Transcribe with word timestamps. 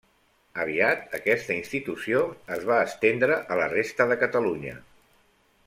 Aviat, 0.61 1.03
aquesta 1.17 1.53
institució 1.57 2.23
es 2.57 2.65
va 2.71 2.79
estendre 2.87 3.37
a 3.53 3.59
la 3.61 3.69
resta 3.77 4.09
de 4.13 4.19
Catalunya. 4.25 4.75